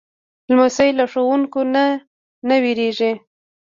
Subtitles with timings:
[0.49, 1.85] لمسی له ښوونکو نه
[2.47, 3.11] نه وېرېږي.